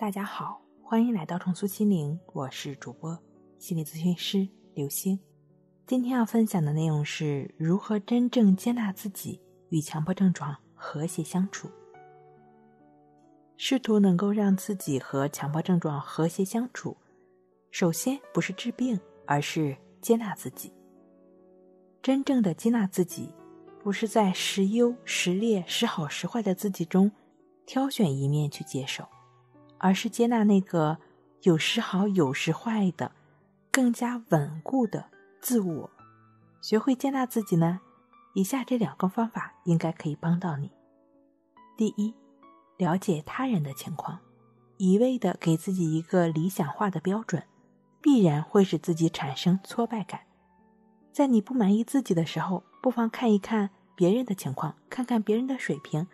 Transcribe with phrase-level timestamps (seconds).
[0.00, 3.18] 大家好，欢迎来到重塑心灵，我是主播
[3.58, 5.20] 心理咨询师刘星。
[5.86, 9.38] 今天要分享的内容是如何真正接纳自己，
[9.68, 11.70] 与强迫症状和谐相处。
[13.58, 16.96] 试图能够让自己和强迫症状和谐相处，
[17.70, 20.72] 首先不是治病，而是接纳自己。
[22.00, 23.34] 真正的接纳自己，
[23.82, 27.12] 不是在时优时劣、时好时坏的自己中
[27.66, 29.04] 挑选一面去接受。
[29.80, 30.98] 而是接纳那个
[31.42, 33.12] 有时好有时坏的、
[33.72, 35.06] 更加稳固的
[35.40, 35.90] 自我。
[36.60, 37.80] 学会接纳自己呢？
[38.34, 40.70] 以下这两个方法应该可以帮到你。
[41.78, 42.14] 第一，
[42.76, 44.18] 了解他人的情况，
[44.76, 47.42] 一味的给自己一个理想化的标准，
[48.02, 50.20] 必然会使自己产生挫败感。
[51.10, 56.06] 在你不满意自己的时候，不妨看一看别人的情况，看看别人的水平。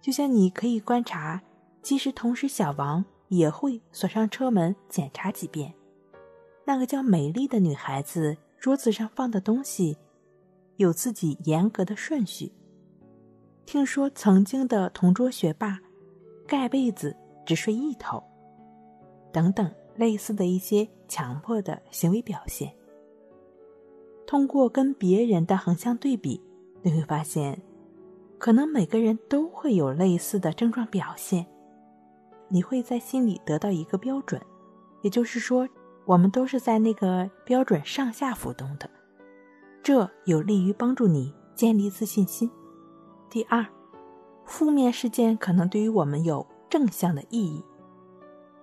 [0.00, 1.42] 就像你可以观察。
[1.86, 5.72] 即使同时，小王也会锁上车门检查几遍。
[6.64, 9.96] 那个叫美丽的女孩子，桌子上放的东西
[10.78, 12.52] 有自己严格的顺序。
[13.66, 15.78] 听说曾经的同桌学霸，
[16.44, 18.20] 盖被子只睡一头。
[19.32, 22.74] 等等，类似的一些强迫的行为表现。
[24.26, 26.42] 通过跟别人的横向对比，
[26.82, 27.62] 你会发现，
[28.38, 31.46] 可能每个人都会有类似的症状表现。
[32.48, 34.40] 你会在心里得到一个标准，
[35.02, 35.68] 也就是说，
[36.04, 38.88] 我们都是在那个标准上下浮动的，
[39.82, 42.50] 这有利于帮助你建立自信心。
[43.28, 43.66] 第二，
[44.44, 47.64] 负面事件可能对于我们有正向的意义。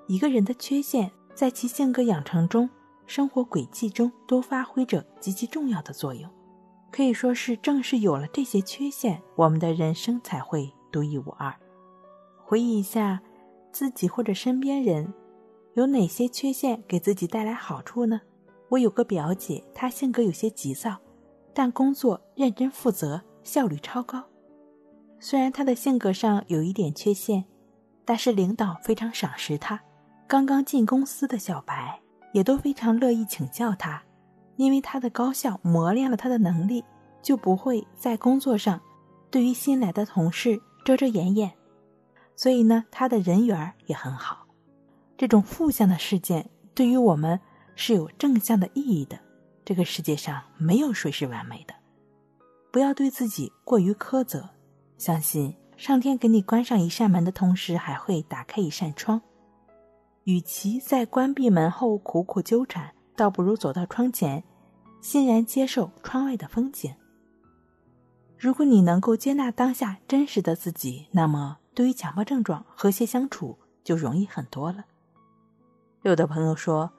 [0.07, 2.69] 一个人的缺陷，在其性格养成中、
[3.05, 6.29] 生活轨迹中都发挥着极其重要的作用。
[6.89, 11.53] 可以说是，正是有了这些缺陷，我们的人生才会独一无二。
[12.45, 13.21] 回忆一下。
[13.73, 15.11] 自己或者身边人
[15.73, 18.21] 有哪些缺陷给自己带来好处呢？
[18.69, 20.95] 我有个表姐，她性格有些急躁，
[21.53, 24.23] 但工作认真负责，效率超高。
[25.19, 27.43] 虽然她的性格上有一点缺陷，
[28.05, 29.81] 但是领导非常赏识她。
[30.27, 31.99] 刚刚进公司的小白
[32.31, 34.03] 也都非常乐意请教她，
[34.55, 36.83] 因为她的高效磨练了她的能力，
[37.23, 38.79] 就不会在工作上
[39.31, 41.51] 对于新来的同事遮遮掩掩。
[42.35, 44.45] 所以呢，他的人缘也很好。
[45.17, 47.39] 这种负向的事件对于我们
[47.75, 49.19] 是有正向的意义的。
[49.63, 51.73] 这个世界上没有谁是完美的，
[52.71, 54.49] 不要对自己过于苛责。
[54.97, 59.21] 相信上天给你关上一扇门的同时，还会打开一扇窗。
[60.25, 64.43] 与其在关闭门后苦苦纠缠，倒不如走到窗前，
[65.01, 66.93] 欣然接受窗外的风景。
[68.37, 71.59] 如果你能够接纳当下真实的自己，那么。
[71.73, 74.85] 对于强迫症状和谐相处就容易很多了。
[76.03, 76.91] 有的朋友说：“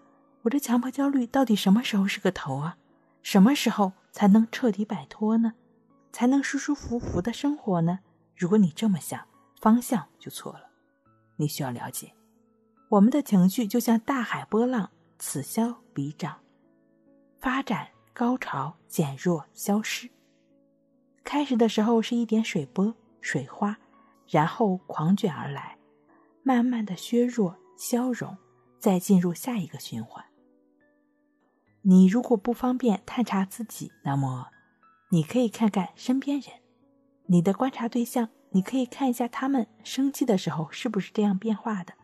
[0.42, 2.76] 我这强迫焦虑到底什么时候是个头啊？
[3.22, 5.54] 什么时候才能彻底摆脱呢？
[6.12, 8.00] 才能舒舒服服的生活呢？”
[8.36, 9.26] 如果你这么想，
[9.60, 10.70] 方向就错了。
[11.36, 12.12] 你需要了解，
[12.88, 16.40] 我们的情绪就像大海波浪，此消彼长，
[17.40, 20.10] 发展高潮减弱消失。
[21.22, 23.78] 开始的时候是一点水波、水花。
[24.34, 25.78] 然后狂卷而来，
[26.42, 28.36] 慢慢的削弱、消融，
[28.80, 30.24] 再进入下一个循环。
[31.82, 34.48] 你如果不方便探查自己，那么
[35.10, 36.50] 你可以看看身边人，
[37.26, 41.94] 你的观察对象，你可以看一下他们生气的时候是不是这样变化的，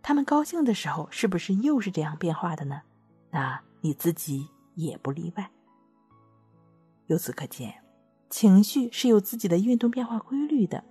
[0.00, 2.80] 他们高兴的时候是不是又是这样变化的呢？
[3.30, 5.50] 那你自己也不例外。
[7.08, 7.84] 由此可见，
[8.30, 10.82] 情绪是有自己的运动变化规律的。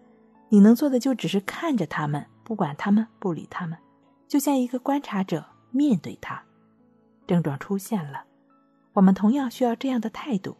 [0.49, 3.77] 你能做的就只是看着他们，不管他们，不理他们，
[4.27, 6.43] 就像一个观察者面对他。
[7.27, 8.23] 症状出现了，
[8.93, 10.57] 我们同样需要这样的态度。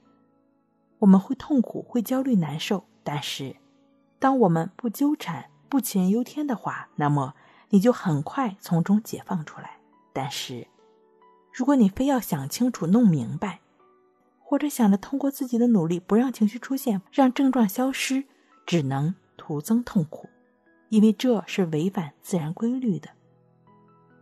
[0.99, 3.55] 我们会痛苦，会焦虑、难受，但是，
[4.19, 7.33] 当我们不纠缠、不杞人忧天的话，那么
[7.69, 9.79] 你就很快从中解放出来。
[10.13, 10.67] 但是，
[11.51, 13.61] 如果你非要想清楚、弄明白，
[14.43, 18.25] 或者想着通过自己的努力不让情绪出现、让症状消失，
[18.65, 19.15] 只能。
[19.49, 20.29] 徒增痛苦，
[20.89, 23.09] 因为这是违反自然规律的。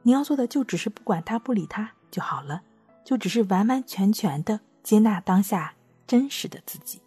[0.04, 2.64] 你要做的就只是不管他、不理他就好了，
[3.04, 5.74] 就只是完完全全的接纳当下
[6.08, 7.02] 真实的自己。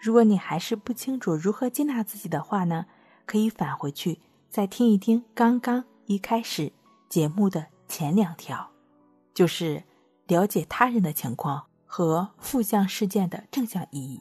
[0.00, 2.86] 如果你还是不清楚如何接纳自己的话呢，
[3.24, 4.18] 可以返回去
[4.50, 6.72] 再听一听刚刚一开始
[7.08, 8.68] 节目的前两条，
[9.32, 9.84] 就是
[10.26, 14.20] 了解他人的情况和负向事件的正向意义。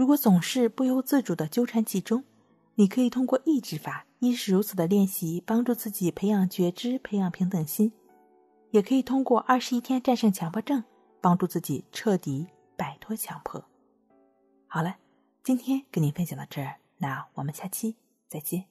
[0.00, 2.24] 如果总是不由自主的纠缠其中，
[2.76, 7.90] 你可以通过抑制法，亦是如此的练习，帮助自己培养觉知，培养平等心；
[8.70, 10.82] 也可以通过二十一天战胜强迫症，
[11.20, 12.46] 帮助自己彻底
[12.78, 13.62] 摆脱强迫。
[14.66, 14.96] 好了，
[15.44, 17.94] 今天跟您分享到这儿，那我们下期
[18.26, 18.69] 再见。